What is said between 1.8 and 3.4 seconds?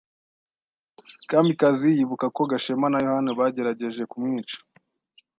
yibuka ko Gashema na Yohana